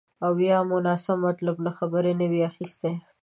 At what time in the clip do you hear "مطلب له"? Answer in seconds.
1.27-1.71